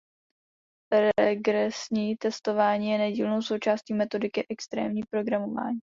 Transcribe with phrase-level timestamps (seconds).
[1.19, 5.79] Regresní testování je nedílnou součástí metodiky extrémní programování.